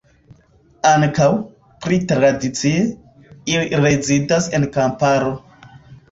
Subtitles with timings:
[0.91, 1.25] Ankaŭ,
[1.85, 2.79] pli tradicie,
[3.55, 5.29] ili rezidas en kamparo.